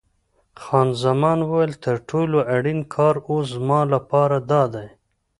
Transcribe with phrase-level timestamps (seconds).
[0.61, 4.87] خان زمان وویل: تر ټولو اړین کار اوس زما لپاره دادی.